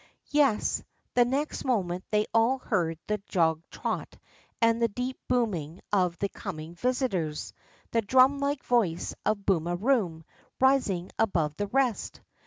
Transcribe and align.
Yes, 0.31 0.81
the 1.13 1.25
next 1.25 1.63
moment 1.63 2.03
they 2.09 2.25
all 2.33 2.57
heard 2.57 2.97
the 3.05 3.21
jog 3.27 3.61
trot 3.69 4.17
and 4.59 4.81
the 4.81 4.87
deep 4.87 5.19
booming 5.27 5.79
of 5.93 6.17
the 6.17 6.27
coming 6.29 6.73
visitors, 6.73 7.53
the 7.91 8.01
drnmlike 8.01 8.63
voice 8.63 9.13
of 9.27 9.37
Booin 9.45 9.69
a 9.71 9.75
Room 9.75 10.25
rising 10.59 11.11
above 11.19 11.55
the 11.55 11.67
rest. 11.67 12.19